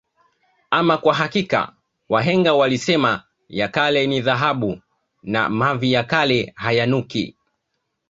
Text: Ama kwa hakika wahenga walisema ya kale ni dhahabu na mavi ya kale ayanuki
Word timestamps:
Ama 0.71 0.97
kwa 0.97 1.13
hakika 1.15 1.75
wahenga 2.09 2.53
walisema 2.53 3.23
ya 3.49 3.67
kale 3.67 4.07
ni 4.07 4.21
dhahabu 4.21 4.81
na 5.23 5.49
mavi 5.49 5.91
ya 5.93 6.03
kale 6.03 6.53
ayanuki 6.55 7.37